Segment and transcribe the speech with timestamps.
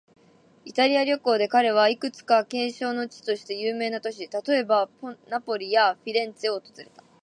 [0.65, 4.89] イタリア旅行で彼は、いくつか景勝の地として有名な都市、例えば、
[5.29, 7.03] ナポリやフィレンツェを訪れた。